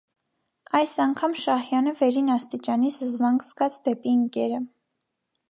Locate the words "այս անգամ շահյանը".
0.77-1.93